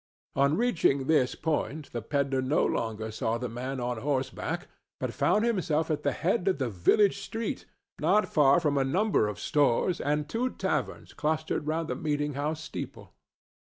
[0.35, 4.67] On reaching this point the pedler no longer saw the man on horseback,
[4.99, 7.67] but found himself at the head of the village street,
[7.99, 12.63] not far from a number of stores and two taverns clustered round the meeting house
[12.63, 13.13] steeple.